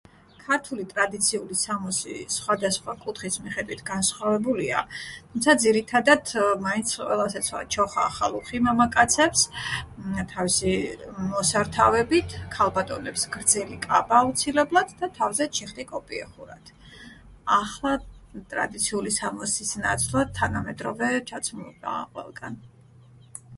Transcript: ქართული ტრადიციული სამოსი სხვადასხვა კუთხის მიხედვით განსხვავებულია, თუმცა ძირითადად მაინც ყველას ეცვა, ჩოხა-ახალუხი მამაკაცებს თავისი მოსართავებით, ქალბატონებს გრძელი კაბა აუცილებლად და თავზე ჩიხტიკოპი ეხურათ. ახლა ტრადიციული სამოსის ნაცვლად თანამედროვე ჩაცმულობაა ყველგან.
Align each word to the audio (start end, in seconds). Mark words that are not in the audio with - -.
ქართული 0.43 0.83
ტრადიციული 0.91 1.55
სამოსი 1.63 2.13
სხვადასხვა 2.35 2.93
კუთხის 3.01 3.35
მიხედვით 3.47 3.81
განსხვავებულია, 3.89 4.79
თუმცა 5.33 5.53
ძირითადად 5.63 6.31
მაინც 6.63 6.93
ყველას 7.01 7.35
ეცვა, 7.41 7.61
ჩოხა-ახალუხი 7.75 8.61
მამაკაცებს 8.69 9.43
თავისი 10.33 10.73
მოსართავებით, 11.33 12.35
ქალბატონებს 12.57 13.27
გრძელი 13.37 13.79
კაბა 13.87 14.21
აუცილებლად 14.23 14.97
და 15.03 15.11
თავზე 15.21 15.49
ჩიხტიკოპი 15.59 16.23
ეხურათ. 16.29 16.73
ახლა 17.59 17.95
ტრადიციული 18.55 19.15
სამოსის 19.21 19.77
ნაცვლად 19.85 20.37
თანამედროვე 20.41 21.13
ჩაცმულობაა 21.33 22.03
ყველგან. 22.17 22.59